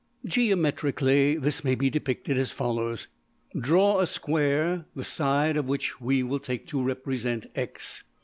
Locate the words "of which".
5.57-6.01